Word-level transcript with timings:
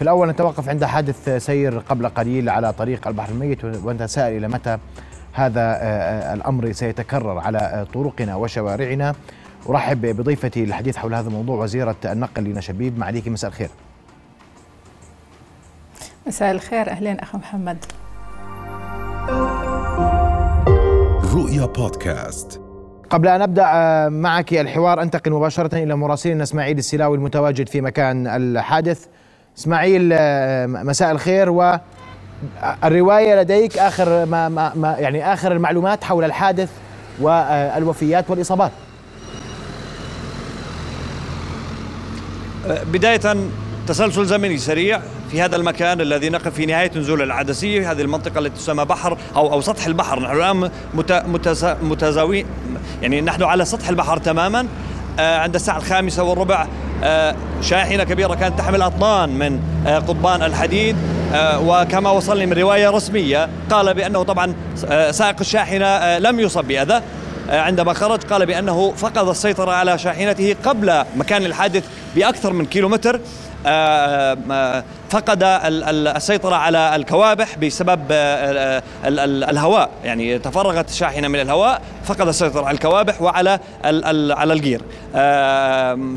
في 0.00 0.04
الأول 0.04 0.28
نتوقف 0.28 0.68
عند 0.68 0.84
حادث 0.84 1.28
سير 1.44 1.78
قبل 1.78 2.08
قليل 2.08 2.48
على 2.48 2.72
طريق 2.72 3.08
البحر 3.08 3.32
الميت 3.32 3.64
وأنت 3.64 4.02
سائل 4.02 4.36
إلى 4.36 4.48
متى 4.48 4.78
هذا 5.32 5.60
آه، 5.60 5.74
آه، 5.74 6.34
الأمر 6.34 6.72
سيتكرر 6.72 7.38
على 7.38 7.58
آه، 7.58 7.84
طرقنا 7.84 8.36
وشوارعنا. 8.36 9.14
أرحب 9.68 10.00
بضيفتي 10.00 10.64
للحديث 10.64 10.96
حول 10.96 11.14
هذا 11.14 11.28
الموضوع 11.28 11.62
وزيرة 11.62 11.96
النقل 12.04 12.44
لنا 12.44 12.60
شبيب. 12.60 12.98
معليك 12.98 13.28
مساء 13.28 13.50
الخير. 13.50 13.68
مساء 16.26 16.50
الخير. 16.50 16.90
أهلين 16.90 17.20
أخ 17.20 17.36
محمد. 17.36 17.84
رؤيا 21.34 21.66
بودكاست. 21.66 22.60
قبل 23.10 23.28
أن 23.28 23.42
أبدأ 23.42 23.68
معك 24.08 24.54
الحوار 24.54 25.02
أنتقل 25.02 25.32
مباشرة 25.32 25.78
إلى 25.78 25.96
مراسلنا 25.96 26.42
إسماعيل 26.42 26.78
السلاوي 26.78 27.16
المتواجد 27.16 27.68
في 27.68 27.80
مكان 27.80 28.26
الحادث. 28.26 29.06
إسماعيل 29.58 30.10
آه، 30.12 30.66
مساء 30.66 31.10
الخير. 31.10 31.50
والروايه 31.50 33.40
لديك 33.40 33.78
آخر 33.78 34.26
ما, 34.26 34.48
ما, 34.48 34.72
ما 34.74 34.96
يعني 34.98 35.32
آخر 35.32 35.52
المعلومات 35.52 36.04
حول 36.04 36.24
الحادث 36.24 36.68
والوفيات 37.20 38.30
والإصابات. 38.30 38.70
بداية 42.68 43.36
تسلسل 43.86 44.26
زمني 44.26 44.58
سريع 44.58 45.00
في 45.30 45.42
هذا 45.42 45.56
المكان 45.56 46.00
الذي 46.00 46.28
نقف 46.28 46.54
في 46.54 46.66
نهاية 46.66 46.90
نزول 46.98 47.22
العدسية 47.22 47.92
هذه 47.92 48.00
المنطقة 48.00 48.38
التي 48.38 48.56
تسمى 48.56 48.84
بحر 48.84 49.18
أو 49.36 49.52
أو 49.52 49.60
سطح 49.60 49.86
البحر. 49.86 50.20
نحن 50.20 50.36
الآن 50.36 50.70
متزاوي 51.82 52.46
يعني 53.02 53.20
نحن 53.20 53.42
على 53.42 53.64
سطح 53.64 53.88
البحر 53.88 54.16
تماما 54.16 54.66
آه، 55.18 55.38
عند 55.38 55.54
الساعة 55.54 55.78
الخامسة 55.78 56.22
والربع 56.22 56.62
آه، 56.62 56.68
شاحنة 57.62 58.04
كبيرة 58.04 58.34
كانت 58.34 58.58
تحمل 58.58 58.82
أطنان 58.82 59.28
من 59.28 59.60
آه، 59.86 59.98
قضبان 59.98 60.42
الحديد. 60.42 60.96
آه، 61.34 61.60
وكما 61.60 62.10
وصلني 62.10 62.46
من 62.46 62.52
رواية 62.52 62.90
رسمية 62.90 63.48
قال 63.70 63.94
بأنه 63.94 64.22
طبعا 64.22 64.54
سائق 65.10 65.36
الشاحنة 65.40 66.18
لم 66.18 66.40
يصب 66.40 66.64
بأذى. 66.64 67.02
عندما 67.48 67.92
خرج 67.92 68.22
قال 68.22 68.46
بأنه 68.46 68.92
فقد 68.96 69.28
السيطرة 69.28 69.72
على 69.72 69.98
شاحنته 69.98 70.56
قبل 70.64 71.04
مكان 71.16 71.44
الحادث 71.46 71.84
بأكثر 72.16 72.52
من 72.52 72.66
كيلومتر. 72.66 73.20
فقد 75.10 75.42
السيطرة 75.42 76.56
على 76.56 76.96
الكوابح 76.96 77.58
بسبب 77.58 78.00
الهواء. 79.04 79.90
يعني 80.04 80.38
تفرغت 80.38 80.88
الشاحنة 80.88 81.28
من 81.28 81.40
الهواء 81.40 81.82
فقد 82.04 82.28
السيطرة 82.28 82.66
على 82.66 82.74
الكوابح 82.74 83.22
وعلى 83.22 83.58
على 84.34 84.52
الجير. 84.52 84.82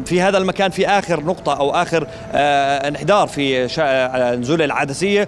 في 0.05 0.21
هذا 0.21 0.37
المكان 0.37 0.71
في 0.71 0.87
آخر 0.87 1.23
نقطة 1.23 1.57
أو 1.57 1.71
آخر 1.71 2.07
انحدار 2.33 3.27
في 3.27 3.65
نزول 4.39 4.61
العدسية 4.61 5.27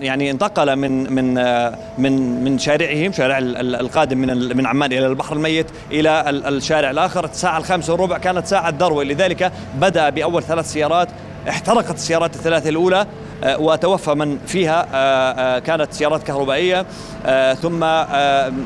يعني 0.00 0.30
انتقل 0.30 0.76
من 0.76 1.12
من 1.12 1.34
من 1.98 2.44
من 2.44 2.58
شارعهم 2.58 3.12
شارع 3.12 3.38
القادم 3.38 4.18
من 4.18 4.56
من 4.56 4.66
عمان 4.66 4.92
إلى 4.92 5.06
البحر 5.06 5.36
الميت 5.36 5.66
إلى 5.92 6.30
الشارع 6.30 6.90
الآخر. 6.90 7.24
الساعة 7.24 7.58
الخامسة 7.58 7.92
وربع 7.92 8.18
كانت 8.18 8.46
ساعة 8.46 8.74
ذروه 8.78 9.04
لذلك 9.04 9.52
بدأ 9.80 10.10
بأول 10.10 10.42
ثلاث 10.42 10.72
سيارات 10.72 11.08
احترقت 11.48 11.94
السيارات 11.94 12.36
الثلاثة 12.36 12.68
الأولى 12.68 13.06
آه، 13.44 13.60
وتوفى 13.60 14.14
من 14.14 14.38
فيها 14.46 14.86
آه، 14.94 15.32
آه، 15.32 15.58
كانت 15.58 15.92
سيارات 15.92 16.22
كهربائية 16.22 16.86
ثم 17.62 17.84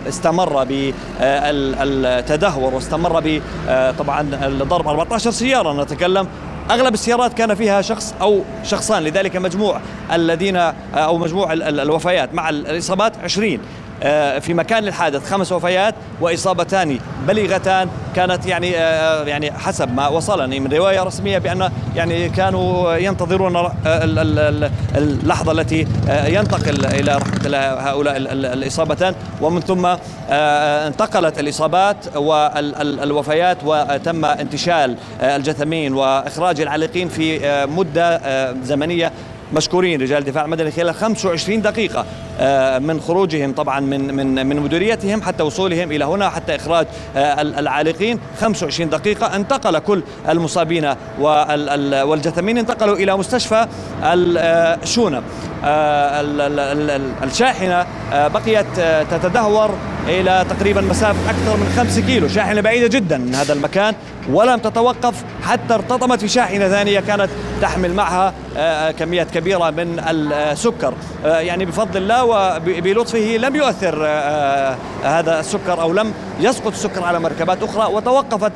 استمر 0.09 0.65
بالتدهور 0.65 2.75
واستمر 2.75 3.41
طبعا 3.99 4.21
الضرب. 4.43 4.89
14 4.89 5.31
سيارة 5.31 5.83
نتكلم. 5.83 6.29
أغلب 6.71 6.95
السيارات 6.95 7.35
كان 7.35 7.55
فيها 7.55 7.83
شخص 7.83 8.15
أو 8.21 8.43
شخصان 8.65 9.03
لذلك 9.03 9.37
مجموع 9.37 9.81
الذين 10.13 10.57
أو 10.95 11.19
مجموع 11.19 11.53
الوفيات 11.53 12.35
مع 12.35 12.49
الإصابات 12.49 13.13
20 13.25 13.53
آه، 13.53 13.59
في 14.41 14.55
مكان 14.55 14.89
الحادث 14.89 15.31
خمس 15.31 15.53
وفيات 15.53 15.95
وإصابتان 16.21 16.99
بليغتان. 17.29 17.89
كانت 18.17 18.47
يعني 18.47 18.79
آه، 18.79 19.25
يعني 19.25 19.53
حسب 19.53 19.95
ما 19.95 20.09
وصلني 20.09 20.61
من 20.61 20.73
رواية 20.73 21.03
رسمية 21.03 21.39
بأن 21.39 21.71
يعني 21.97 22.29
كانوا 22.29 22.95
ينتظرون 22.97 23.69
اللحظة 24.97 25.53
التي 25.53 25.87
آه، 26.09 26.27
ينتقل 26.27 26.87
إلى 26.87 27.21
هؤلاء 27.79 28.17
الإصابتان. 28.17 29.15
ومن 29.41 29.61
ثم 29.61 29.97
انتقلت 30.31 31.41
الإصابات 31.41 32.17
والوفيات 32.17 33.57
وتم 33.65 34.25
انتشال 34.25 34.97
الجثمين 35.21 35.95
وإخراج 35.95 36.61
العالقين 36.61 37.09
في 37.09 37.41
مدة 37.67 38.21
زمنية 38.63 39.13
مشكورين 39.53 40.03
رجال 40.03 40.19
الدفاع 40.19 40.45
المدني 40.45 40.71
خلال 40.71 40.95
25 40.95 41.63
دقيقة 41.63 42.05
آه، 42.41 42.79
من 42.79 43.01
خروجهم 43.01 43.53
طبعا 43.53 43.81
من 43.81 44.15
من 44.15 44.47
من 44.47 44.57
مديريتهم 44.57 45.23
حتى 45.23 45.43
وصولهم 45.43 45.93
إلى 45.93 46.05
هنا 46.05 46.31
حتى 46.31 46.57
إخراج 46.57 46.87
آه، 47.17 47.41
العالقين. 47.43 48.19
25 48.41 48.91
دقيقة 48.91 49.37
انتقل 49.37 49.79
كل 49.79 50.03
المصابين 50.29 50.95
والجثمين 51.21 52.59
انتقلوا 52.59 52.97
إلى 52.97 53.17
مستشفى 53.17 53.67
الشونة 54.05 55.23
آه، 55.65 56.21
الشاحنة 57.25 57.87
بقيت 58.13 58.67
تتدهور 59.11 59.75
إلى 60.09 60.45
تقريبا 60.51 60.81
مسافة 60.81 61.31
أكثر 61.31 61.57
من 61.57 61.73
5 61.77 62.01
كيلو. 62.01 62.29
شاحنة 62.29 62.61
بعيدة 62.61 62.87
جدا 62.87 63.19
من 63.19 63.35
هذا 63.35 63.53
المكان. 63.53 63.95
ولم 64.33 64.59
تتوقف 64.59 65.25
حتى 65.43 65.75
ارتطمت 65.75 66.21
في 66.21 66.29
شاحنة 66.29 66.69
ثانية 66.69 67.01
كانت 67.01 67.29
تحمل 67.63 67.95
معها 67.95 68.35
كميات 68.91 69.31
كبيرة 69.31 69.71
من 69.71 69.99
السكر. 70.09 70.95
يعني 71.25 71.65
بفضل 71.65 71.97
الله 71.97 72.25
وبلطفه 72.25 73.37
لم 73.37 73.57
يؤثر 73.57 74.07
هذا 75.05 75.41
السكر 75.41 75.81
أو 75.81 75.93
لم 75.93 76.13
يسقط 76.41 76.67
السكر 76.67 77.05
على 77.05 77.21
مركبات 77.21 77.63
أخرى 77.63 77.95
وتوقفت 77.95 78.53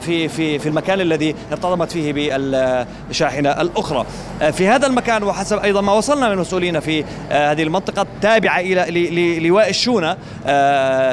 في 0.00 0.28
في 0.28 0.58
في 0.58 0.68
المكان 0.68 1.00
الذي 1.00 1.34
ارتطمت 1.52 1.92
فيه 1.92 2.12
بالشاحنة 2.12 3.50
الأخرى. 3.50 4.06
في 4.52 4.68
هذا 4.68 4.86
المكان 4.86 5.22
وحسب 5.22 5.58
أيضا 5.58 5.80
ما 5.80 5.92
وصلنا 5.92 6.28
من 6.28 6.36
مسؤولين 6.36 6.80
في 6.80 7.04
هذه 7.30 7.62
المنطقة 7.62 8.02
التابعة 8.02 8.60
إلى 8.60 9.48
لواء 9.48 9.68
الشونة 9.68 10.16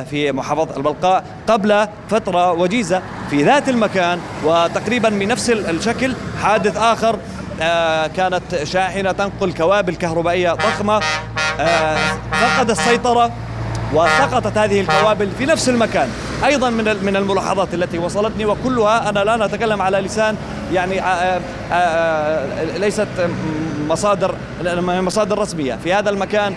في 0.03 0.31
محافظة 0.31 0.78
البلقاء 0.78 1.24
قبل 1.47 1.88
فترة 2.09 2.51
وجيزة. 2.51 3.01
في 3.29 3.43
ذات 3.43 3.69
المكان 3.69 4.19
وتقريبا 4.43 5.09
بنفس 5.09 5.49
الشكل 5.49 6.13
حادث 6.43 6.77
آخر 6.77 7.19
آه، 7.61 8.07
كانت 8.07 8.63
شاحنة 8.63 9.11
تنقل 9.11 9.53
كوابل 9.53 9.95
كهربائية 9.95 10.51
ضخمة 10.51 11.01
آه، 11.59 11.97
فقد 12.31 12.69
السيطرة 12.69 13.31
وسقطت 13.93 14.57
هذه 14.57 14.81
الكوابل 14.81 15.29
في 15.38 15.45
نفس 15.45 15.69
المكان. 15.69 16.09
أيضا 16.45 16.69
من 16.69 16.97
من 17.03 17.15
الملاحظات 17.15 17.73
التي 17.73 17.97
وصلتني 17.97 18.45
وكلها 18.45 19.09
أنا 19.09 19.19
لا 19.19 19.45
أتكلم 19.45 19.81
على 19.81 19.99
لسان 19.99 20.35
يعني 20.73 21.01
آه، 21.01 21.39
ليست 22.77 23.07
مصادر 23.89 24.35
مصادر 24.81 25.39
رسميه 25.39 25.75
في 25.83 25.94
هذا 25.94 26.09
المكان 26.09 26.53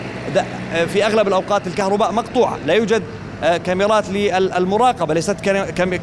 في 0.93 1.05
أغلب 1.05 1.27
الأوقات 1.27 1.67
الكهرباء 1.67 2.11
مقطوعة 2.11 2.57
لا 2.65 2.73
يوجد 2.73 3.03
كاميرات 3.41 4.09
للمراقبة. 4.09 5.13
ليست 5.13 5.39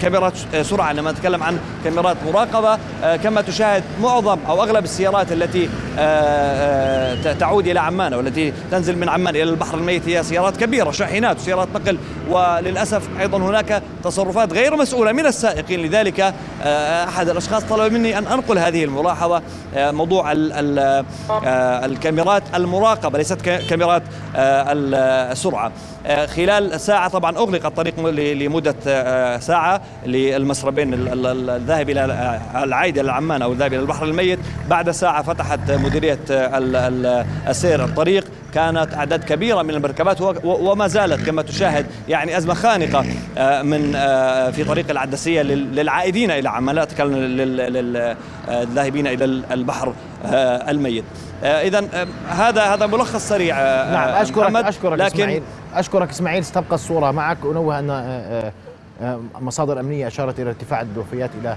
كاميرات 0.00 0.32
سرعة 0.62 0.92
لما 0.92 1.12
نتكلم 1.12 1.42
عن 1.42 1.58
كاميرات 1.84 2.16
مراقبة. 2.26 2.78
آه، 3.04 3.16
كما 3.16 3.40
تشاهد 3.40 3.82
معظم 4.02 4.38
أو 4.48 4.62
أغلب 4.62 4.84
السيارات 4.84 5.32
التي 5.32 5.68
آه، 5.98 7.32
تعود 7.32 7.66
إلى 7.66 7.80
عمان 7.80 8.14
والتي 8.14 8.52
تنزل 8.70 8.98
من 8.98 9.08
عمان 9.08 9.36
إلى 9.36 9.42
البحر 9.42 9.78
الميت 9.78 10.08
هي 10.08 10.22
سيارات 10.22 10.56
كبيرة 10.56 10.90
شاحنات 10.90 11.36
وسيارات 11.36 11.68
نقل. 11.74 11.98
وللأسف 12.30 13.02
أيضا 13.20 13.38
هناك 13.38 13.82
تصرفات 14.04 14.52
غير 14.52 14.76
مسؤولة 14.76 15.12
من 15.12 15.26
السائقين. 15.26 15.82
لذلك 15.82 16.34
أحد 17.08 17.28
الأشخاص 17.28 17.62
طلب 17.62 17.92
مني 17.92 18.18
أن 18.18 18.26
أنقل 18.26 18.58
هذه 18.58 18.84
الملاحظة. 18.84 19.42
موضوع 19.76 20.32
الكاميرات 21.84 22.42
المراقبة 22.54 23.18
ليست 23.18 23.40
كاميرات 23.40 24.02
السرعه 24.36 25.72
خلال 26.36 26.80
ساعة 26.80 27.08
طبعا 27.08 27.27
أغلق 27.36 27.66
الطريق 27.66 28.00
لمدة 28.10 28.74
ساعة 29.38 29.80
للمسربين 30.06 30.94
الذاهب 30.94 31.90
إلى 31.90 32.04
العائد 32.54 32.98
إلى 32.98 33.12
عمان 33.12 33.42
أو 33.42 33.52
الذاهب 33.52 33.72
إلى 33.72 33.82
البحر 33.82 34.04
الميت. 34.04 34.38
بعد 34.70 34.90
ساعة 34.90 35.22
فتحت 35.22 35.70
مديرية 35.70 36.18
السير 37.48 37.84
الطريق. 37.84 38.24
كانت 38.54 38.94
أعداد 38.94 39.24
كبيرة 39.24 39.62
من 39.62 39.70
المركبات 39.70 40.20
وما 40.44 40.86
زالت 40.86 41.26
كما 41.26 41.42
تشاهد 41.42 41.86
يعني 42.08 42.38
أزمة 42.38 42.54
خانقة 42.54 43.02
من 43.62 43.92
في 44.52 44.64
طريق 44.68 44.90
العدسية 44.90 45.42
للعائدين 45.42 46.30
إلى 46.30 46.48
عمان 46.48 46.74
لا 46.74 46.86
للذاهبين 48.48 49.06
إلى 49.06 49.24
البحر 49.24 49.94
الميت. 50.68 51.04
اذا 51.42 51.88
هذا 52.28 52.62
هذا 52.62 52.86
ملخص 52.86 53.28
سريع 53.28 53.56
نعم 53.90 54.08
أشكرك 54.08 54.56
أشكرك 54.56 54.98
لكن 54.98 55.04
اسماعيل 55.04 55.42
أشكرك 55.74 56.10
إسماعيل 56.10 56.44
ستبقى 56.44 56.74
الصورة 56.74 57.10
معك. 57.10 57.38
أنوه 57.44 57.78
أن 57.78 58.52
مصادر 59.40 59.80
أمنية 59.80 60.06
أشارت 60.06 60.40
إلى 60.40 60.48
ارتفاع 60.48 60.80
الوفيات 60.80 61.30
إلى 61.40 61.56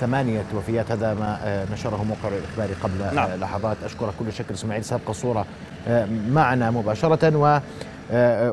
ثمانية 0.00 0.44
وفيات 0.54 0.90
هذا 0.90 1.14
ما 1.14 1.38
آه، 1.44 1.66
نشره 1.72 2.04
موقع 2.04 2.36
الإخباري 2.38 2.74
قبل 2.82 3.14
نعم. 3.16 3.40
لحظات. 3.40 3.76
أشكرك 3.84 4.12
كل 4.18 4.28
الشكر 4.28 4.54
إسماعيل. 4.54 4.84
سابقة 4.84 5.10
الصورة 5.10 5.46
معنا 6.28 6.70
مباشرة 6.70 7.36
و 7.36 7.60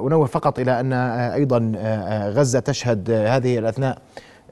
أنوه 0.07 0.25
فقط 0.25 0.59
إلى 0.59 0.79
أن 0.79 0.93
أيضا 0.93 1.71
غزة 2.35 2.59
تشهد 2.59 3.11
هذه 3.11 3.59
الأثناء 3.59 3.97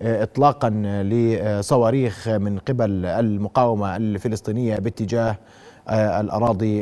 إطلاقا 0.01 0.69
لصواريخ 1.03 2.27
من 2.27 2.59
قبل 2.59 3.05
المقاومة 3.05 3.95
الفلسطينية 3.95 4.75
باتجاه 4.75 5.35
الأراضي 5.89 6.81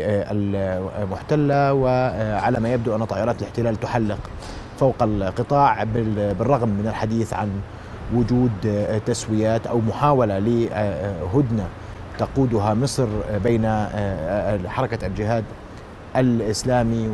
المحتلة 1.02 1.74
وعلى 1.74 2.60
ما 2.60 2.74
يبدو 2.74 2.96
أن 2.96 3.06
طائرات 3.06 3.42
الاحتلال 3.42 3.76
تحلق 3.76 4.20
فوق 4.80 5.04
القطاع 5.04 5.84
بالرغم 5.84 6.70
من 6.70 6.88
الحديث 6.88 7.34
عن 7.34 7.50
وجود 8.16 8.52
تسويات 9.06 9.68
أو 9.68 9.80
محاولة 9.80 10.40
لهدنة 10.40 11.68
تقودها 12.18 12.74
مصر 12.74 13.08
بين 13.44 13.86
حركة 14.68 15.08
الجهاد 15.08 15.44
الإسلامي 16.16 17.08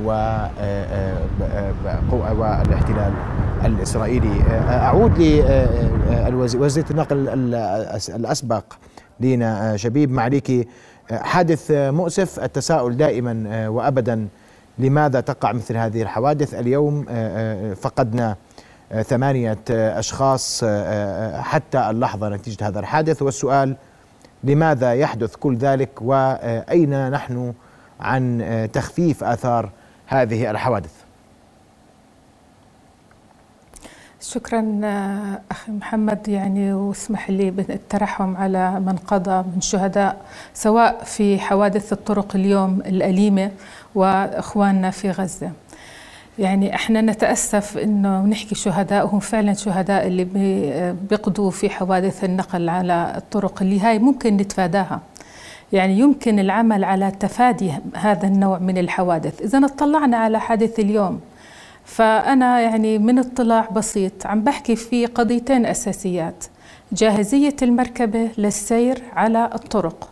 والاحتلال 2.24 3.14
الإسرائيلي. 3.66 4.42
أعود 4.70 5.20
لوزيره 6.30 6.86
النقل 6.92 7.30
الأسبق 8.16 8.64
لينا 9.20 9.78
شبيب 9.78 10.12
معليكي 10.12 10.68
حادث 11.12 11.72
مؤسف 11.72 12.40
التساؤل 12.40 12.98
دائما 12.98 13.68
وابدا 13.70 14.28
لماذا 14.78 15.20
تقع 15.20 15.52
مثل 15.52 15.78
هذه 15.78 16.02
الحوادث؟ 16.02 16.54
اليوم 16.54 17.06
فقدنا 17.76 18.36
ثمانية 19.04 19.58
أشخاص 19.70 20.64
حتى 21.34 21.90
اللحظة 21.90 22.30
نتيجة 22.30 22.68
هذا 22.68 22.80
الحادث. 22.80 23.22
والسؤال 23.22 23.76
لماذا 24.44 24.94
يحدث 24.94 25.36
كل 25.36 25.58
ذلك؟ 25.58 25.90
وأين 26.02 27.10
نحن 27.12 27.54
عن 28.00 28.70
تخفيف 28.74 29.24
آثار 29.24 29.70
هذه 30.08 30.52
الحوادث؟ 30.52 31.07
شكرا 34.22 34.82
أخي 35.52 35.72
محمد. 35.72 36.28
يعني 36.28 36.74
واسمح 36.74 37.30
لي 37.30 37.52
بالترحم 37.52 38.36
على 38.36 38.80
من 38.80 38.96
قضى 38.96 39.46
من 39.56 39.62
شهداء 39.62 40.22
سواء 40.54 41.04
في 41.04 41.40
حوادث 41.40 41.94
الطرق 41.94 42.36
اليوم 42.36 42.82
الأليمة 42.86 43.52
وإخواننا 43.96 44.92
في 44.92 45.12
غزة. 45.12 45.52
يعني 46.40 46.76
إحنا 46.76 47.02
نتأسف 47.02 47.78
إنه 47.78 48.22
نحكي 48.26 48.56
شهداء 48.56 49.06
وهم 49.06 49.20
فعلا 49.20 49.54
شهداء 49.54 50.08
اللي 50.08 50.24
بيقضوا 51.10 51.52
في 51.52 51.70
حوادث 51.70 52.24
النقل 52.24 52.70
على 52.70 53.14
الطرق 53.18 53.62
اللي 53.62 53.80
هاي 53.80 54.00
ممكن 54.00 54.38
نتفاداها. 54.38 55.02
يعني 55.74 56.00
يمكن 56.00 56.40
العمل 56.40 56.84
على 56.84 57.12
تفادي 57.12 57.72
هذا 57.96 58.28
النوع 58.28 58.60
من 58.60 58.78
الحوادث. 58.78 59.42
إذا 59.42 59.66
اطلعنا 59.66 60.18
على 60.18 60.40
حادث 60.40 60.80
اليوم. 60.80 61.20
فأنا 61.88 62.60
يعني 62.60 62.98
من 62.98 63.20
اطلاع 63.20 63.70
بسيط 63.70 64.26
عم 64.26 64.42
بحكي 64.44 64.76
في 64.76 65.06
قضيتين 65.06 65.66
أساسيات. 65.66 66.46
جاهزية 66.92 67.56
المركبة 67.62 68.30
للسير 68.38 69.04
على 69.16 69.50
الطرق. 69.56 70.10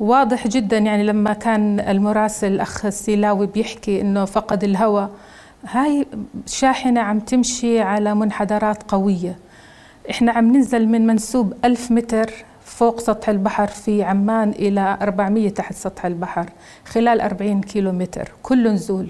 واضح 0.00 0.46
جدا 0.46 0.78
يعني 0.78 1.02
لما 1.02 1.32
كان 1.32 1.80
المراسل 1.80 2.52
الأخ 2.52 2.86
السيلاوي 2.86 3.46
بيحكي 3.46 4.00
أنه 4.00 4.24
فقد 4.24 4.64
الهواء 4.64 5.10
هاي 5.64 6.06
شاحنة 6.46 7.00
عم 7.00 7.20
تمشي 7.20 7.80
على 7.80 8.14
منحدرات 8.14 8.82
قوية. 8.90 9.38
إحنا 10.10 10.32
عم 10.32 10.56
ننزل 10.56 10.88
من 10.88 11.06
منسوب 11.06 11.52
ألف 11.64 11.90
متر 11.90 12.30
فوق 12.64 13.00
سطح 13.00 13.28
البحر 13.28 13.66
في 13.66 14.02
عمان 14.02 14.50
إلى 14.50 14.98
400 15.02 15.48
تحت 15.48 15.74
سطح 15.74 16.06
البحر 16.06 16.50
خلال 16.84 17.20
40 17.20 17.60
كيلو 17.60 17.92
متر 17.92 18.32
كل 18.42 18.72
نزول. 18.72 19.08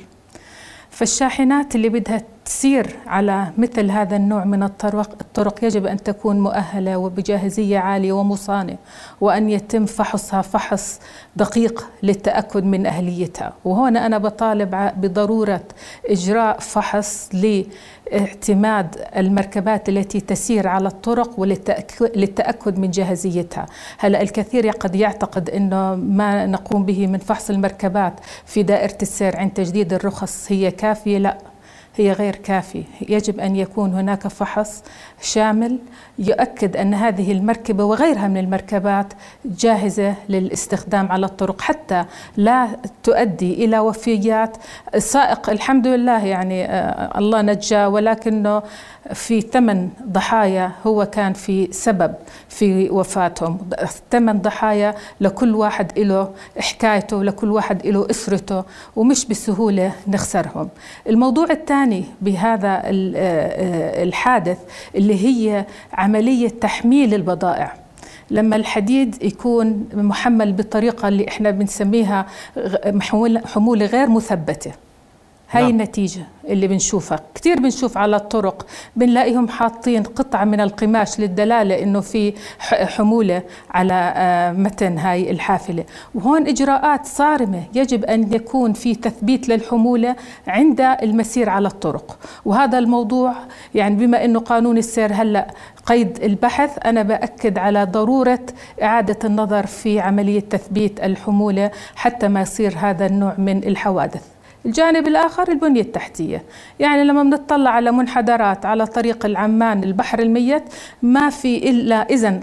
فالشاحنات 0.99 1.75
اللي 1.75 1.89
بدها 1.89 2.23
تسير 2.49 2.97
على 3.07 3.47
مثل 3.59 3.91
هذا 3.91 4.17
النوع 4.17 4.45
من 4.45 4.63
الطرق 4.63 5.11
الطرق 5.21 5.65
يجب 5.65 5.87
أن 5.87 5.97
تكون 5.97 6.41
مؤهلة 6.41 6.97
وبجاهزية 6.97 7.79
عالية 7.79 8.13
ومصانة 8.13 8.77
وأن 9.21 9.51
يتم 9.51 9.87
فحصها 9.87 10.43
فحص 10.43 11.01
دقيق 11.37 11.87
للتأكد 12.03 12.65
من 12.65 12.87
أهليتها. 12.87 13.53
وهنا 13.65 14.07
أنا 14.07 14.19
بطالب 14.19 14.91
بضرورة 14.97 15.61
إجراء 16.07 16.59
فحص 16.59 17.29
لاعتماد 17.33 18.97
المركبات 19.17 19.89
التي 19.89 20.21
تسير 20.21 20.69
على 20.69 20.89
الطرق 20.89 21.41
وللتأكد 21.41 22.79
من 22.79 22.91
جاهزيتها. 22.91 23.67
هلا 23.99 24.23
الكثير 24.23 24.71
قد 24.71 24.95
يعتقد 24.95 25.51
أنه 25.51 25.95
ما 25.95 26.47
نقوم 26.47 26.85
به 26.85 27.07
من 27.07 27.19
فحص 27.19 27.51
المركبات 27.51 28.13
في 28.47 28.63
دائرة 28.63 28.99
السير 29.03 29.37
عند 29.37 29.51
تجديد 29.51 29.93
الرخص 29.93 30.47
هي 30.53 30.71
كافية؟ 30.71 31.19
لا. 31.19 31.48
هي 32.01 32.13
غير 32.13 32.37
كافي 32.37 32.85
يجب 33.09 33.41
أن 33.41 33.57
يكون 33.57 33.95
هناك 33.95 34.29
فحص 34.29 34.83
شامل 35.21 35.79
يؤكد 36.19 36.77
أن 36.77 36.95
هذه 36.95 37.33
المركبة 37.33 37.85
وغيرها 37.85 38.29
من 38.29 38.37
المركبات 38.37 39.13
جاهزة 39.45 40.15
للاستخدام 40.29 41.13
على 41.13 41.27
الطرق 41.27 41.61
حتى 41.61 42.05
لا 42.37 42.69
تؤدي 43.03 43.65
إلى 43.65 43.79
وفيات 43.79 44.57
السائق 44.95 45.51
الحمد 45.51 45.87
لله 45.87 46.25
يعني 46.25 46.65
آه، 46.65 47.19
الله 47.19 47.43
نجاه 47.43 47.89
ولكنه 47.89 48.63
في 49.15 49.41
ثمان 49.41 49.91
ضحايا 50.07 50.73
هو 50.87 51.07
كان 51.07 51.33
في 51.33 51.69
سبب 51.73 52.15
في 52.49 52.91
وفاتهم. 52.91 53.59
ثمان 54.11 54.39
ضحايا 54.39 54.95
لكل 55.21 55.55
واحد 55.55 55.99
له 55.99 56.31
حكايته 56.59 57.25
لكل 57.25 57.51
واحد 57.51 57.87
له 57.87 58.07
أسرته 58.11 58.65
ومش 58.97 59.27
بسهولة 59.27 59.93
نخسرهم. 60.09 60.69
الموضوع 61.09 61.47
الثاني 61.51 61.88
بهذا 62.21 62.69
آه، 62.69 62.83
آه، 62.85 64.03
الحادث 64.03 64.59
اللي 64.95 65.27
هي 65.27 65.65
عملية 65.93 66.49
تحميل 66.49 67.15
البضائع. 67.15 67.73
لما 68.31 68.57
الحديد 68.57 69.23
يكون 69.23 69.89
محمل 69.95 70.53
بالطريقة 70.53 71.09
اللي 71.09 71.29
إحنا 71.29 71.51
بنسميها 71.51 72.27
حمولة 73.45 73.87
غير 73.87 74.09
مثبتة. 74.09 74.73
هاي 75.51 75.63
نعم. 75.63 75.71
النتيجة 75.71 76.23
اللي 76.49 76.69
بنشوفها. 76.69 77.21
كثير 77.35 77.61
بنشوف 77.61 77.99
على 77.99 78.17
الطرق 78.17 78.67
بنلاقيهم 78.97 79.49
حاطين 79.49 80.03
قطعة 80.03 80.45
من 80.45 80.61
القماش 80.61 81.21
للدلالة 81.21 81.83
إنه 81.83 82.01
في 82.01 82.35
حمولة 82.61 83.43
على 83.71 84.13
آه، 84.17 84.53
متن 84.53 84.99
هاي 84.99 85.31
الحافلة. 85.31 85.85
وهون 86.15 86.49
إجراءات 86.49 87.07
صارمة 87.07 87.63
يجب 87.75 88.05
أن 88.05 88.33
يكون 88.33 88.73
في 88.73 88.95
تثبيت 88.95 89.49
للحمولة 89.49 90.17
عند 90.47 90.81
المسير 90.81 91.49
على 91.49 91.69
الطرق. 91.69 92.19
وهذا 92.45 92.79
الموضوع 92.79 93.35
يعني 93.75 94.07
بما 94.07 94.25
إنه 94.25 94.41
قانون 94.41 94.79
السير 94.79 95.13
هلأ 95.13 95.47
قيد 95.87 96.23
البحث 96.23 96.79
أنا 96.85 97.03
بأكد 97.03 97.59
على 97.59 97.85
ضرورة 97.85 98.41
إعادة 98.83 99.19
النظر 99.25 99.67
في 99.67 100.01
عملية 100.01 100.41
تثبيت 100.41 101.01
الحمولة 101.01 101.71
حتى 101.97 102.29
ما 102.29 102.41
يصير 102.41 102.75
هذا 102.79 103.07
النوع 103.07 103.35
من 103.39 103.65
الحوادث. 103.65 104.38
الجانب 104.69 105.09
الآخر 105.09 105.49
البنية 105.49 105.81
التحتية. 105.81 106.43
يعني 106.79 107.05
لما 107.05 107.23
بنطلع 107.23 107.71
على 107.71 107.93
منحدرات 107.93 108.67
على 108.67 108.87
طريق 108.87 109.27
العمان 109.27 109.85
البحر 109.85 110.19
الميت 110.19 110.63
ما 111.03 111.31
في 111.31 111.71
إلا 111.71 111.95
إذن 111.95 112.41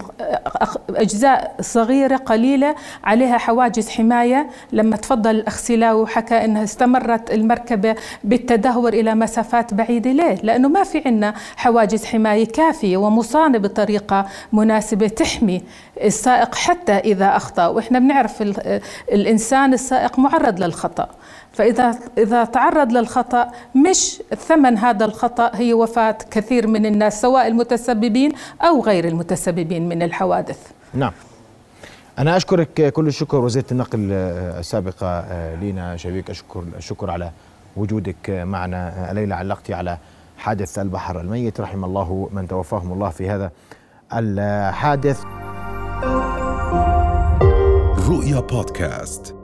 أجزاء 0.90 1.54
صغيرة 1.60 2.16
قليلة 2.16 2.74
عليها 3.04 3.38
حواجز 3.38 3.88
حماية. 3.88 4.46
لما 4.72 4.96
تفضل 4.96 5.30
الأخ 5.30 5.70
وحكى 5.70 6.44
أنها 6.44 6.64
استمرت 6.64 7.30
المركبة 7.30 7.96
بالتدهور 8.24 8.92
إلى 8.92 9.14
مسافات 9.14 9.74
بعيدة. 9.74 10.12
ليه؟ 10.12 10.38
لأنه 10.42 10.68
ما 10.68 10.84
في 10.84 11.02
عنا 11.06 11.34
حواجز 11.56 12.04
حماية 12.04 12.46
كافية 12.46 12.96
ومصانة 12.96 13.58
بطريقة 13.58 14.26
مناسبة 14.52 15.08
تحمي 15.08 15.62
السائق 16.02 16.54
حتى 16.54 16.92
إذا 16.92 17.36
أخطأ. 17.36 17.66
وإحنا 17.66 17.98
بنعرف 17.98 18.42
الإنسان 19.12 19.72
السائق 19.72 20.18
معرض 20.18 20.62
للخطأ. 20.62 21.08
فإذا 21.56 21.98
إذا 22.18 22.44
تعرض 22.44 22.92
للخطأ 22.92 23.50
مش 23.88 24.22
ثمن 24.48 24.78
هذا 24.78 25.04
الخطأ 25.04 25.50
هي 25.54 25.74
وفاة 25.74 26.18
كثير 26.30 26.66
من 26.66 26.86
الناس 26.86 27.20
سواء 27.20 27.46
المتسببين 27.46 28.32
أو 28.62 28.82
غير 28.82 29.08
المتسببين 29.08 29.88
من 29.88 30.02
الحوادث. 30.02 30.58
نعم. 30.94 31.12
أنا 32.18 32.36
أشكرك 32.36 32.92
كل 32.92 33.06
الشكر 33.06 33.36
وزيرة 33.36 33.64
النقل 33.72 34.12
السابقة 34.12 35.24
لينا. 35.54 35.96
شبيك 35.96 36.30
أشكر 36.30 36.64
الشكر 36.76 37.10
على 37.10 37.30
وجودك 37.76 38.30
معنا. 38.30 39.10
الليلة 39.10 39.36
علقتي 39.36 39.74
على 39.74 39.98
حادث 40.38 40.78
البحر 40.78 41.20
الميت. 41.20 41.60
رحم 41.60 41.84
الله 41.84 42.28
من 42.32 42.48
توفاهم 42.48 42.92
الله 42.92 43.10
في 43.10 43.30
هذا 43.30 43.50
الحادث. 44.12 45.22
رؤيا 48.08 48.40
بودكاست. 48.40 49.35